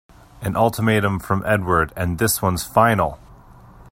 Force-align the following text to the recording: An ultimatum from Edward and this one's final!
An 0.41 0.55
ultimatum 0.55 1.19
from 1.19 1.43
Edward 1.45 1.93
and 1.95 2.17
this 2.17 2.41
one's 2.41 2.63
final! 2.63 3.19